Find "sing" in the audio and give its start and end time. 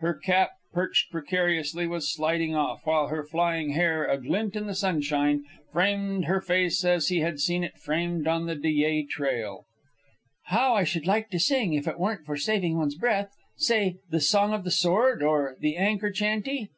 11.40-11.72